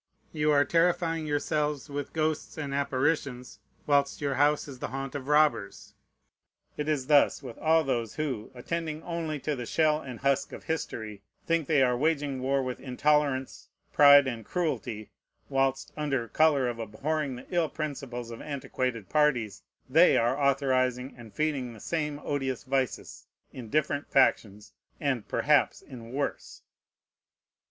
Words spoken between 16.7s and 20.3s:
abhorring the ill principles of antiquated parties, they